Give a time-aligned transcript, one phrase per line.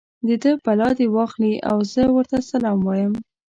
[0.27, 3.13] د ده بلا دې واخلي او زه ورته سلام وایم.